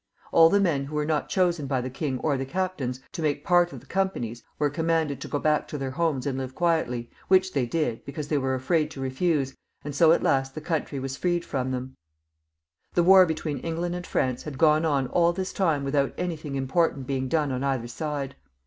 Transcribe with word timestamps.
All 0.31 0.49
the 0.49 0.59
men 0.59 0.85
who 0.85 0.95
were 0.95 1.05
not 1.05 1.29
chosen 1.29 1.67
by 1.67 1.79
the 1.79 1.91
king 1.91 2.17
or 2.21 2.35
the 2.35 2.43
captains 2.43 3.01
to 3.11 3.21
make 3.21 3.43
part 3.45 3.71
of 3.71 3.81
the 3.81 3.85
companies, 3.85 4.41
were 4.57 4.71
commanded 4.71 5.21
to 5.21 5.27
go 5.27 5.37
back 5.37 5.67
p 5.67 5.77
210 5.77 5.77
CHARLES 5.77 5.77
VIL 5.77 5.77
[CH. 5.77 5.77
to 5.77 5.77
their 5.77 6.05
homes 6.05 6.25
and 6.25 6.37
live 6.39 6.55
quietly, 6.55 7.11
which 7.27 7.53
they 7.53 7.67
did, 7.67 8.03
because 8.03 8.27
they 8.27 8.39
were 8.39 8.55
afraid 8.55 8.89
to 8.89 8.99
refuse, 8.99 9.55
and 9.85 9.93
so 9.93 10.11
at 10.11 10.23
last 10.23 10.55
the 10.55 10.59
country 10.59 10.97
was 10.99 11.17
freed 11.17 11.43
fix)m 11.43 11.69
them. 11.69 11.95
The 12.95 13.03
wax 13.03 13.27
between 13.27 13.59
England 13.59 13.93
and 13.93 14.07
France 14.07 14.41
had 14.41 14.57
gone 14.57 14.85
on 14.85 15.05
all 15.05 15.33
this 15.33 15.53
time 15.53 15.83
without 15.83 16.15
anything 16.17 16.55
important 16.55 17.05
being 17.05 17.27
done 17.27 17.51
on 17.51 17.63
either 17.63 17.87
side. 17.87 18.33